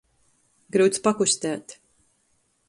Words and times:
Gryuts 0.75 1.03
pakustēt. 1.09 1.77